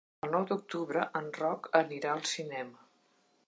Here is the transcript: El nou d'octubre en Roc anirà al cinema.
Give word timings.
El 0.27 0.31
nou 0.35 0.45
d'octubre 0.51 1.03
en 1.21 1.29
Roc 1.37 1.69
anirà 1.83 2.15
al 2.17 2.27
cinema. 2.33 2.87